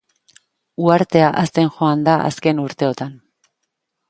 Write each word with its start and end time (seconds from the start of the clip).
Uhartea 0.85 1.27
hazten 1.41 1.69
joan 1.77 2.03
da 2.09 2.17
azken 2.31 2.63
urteotan. 2.65 3.15